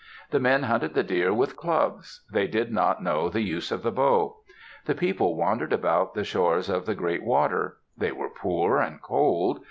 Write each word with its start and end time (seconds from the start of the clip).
The 0.31 0.39
men 0.39 0.63
hunted 0.63 0.95
the 0.95 1.03
deer 1.03 1.31
with 1.31 1.55
clubs; 1.55 2.25
they 2.33 2.47
did 2.47 2.71
not 2.71 3.03
know 3.03 3.29
the 3.29 3.43
use 3.43 3.71
of 3.71 3.83
the 3.83 3.91
bow. 3.91 4.37
The 4.85 4.95
people 4.95 5.35
wandered 5.35 5.71
about 5.73 6.15
the 6.15 6.23
shores 6.23 6.69
of 6.71 6.87
the 6.87 6.95
great 6.95 7.21
water. 7.23 7.77
They 7.95 8.11
were 8.11 8.29
poor 8.29 8.79
and 8.79 8.99
cold. 8.99 9.59